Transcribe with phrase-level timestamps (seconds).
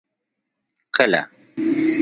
[0.97, 1.21] کله.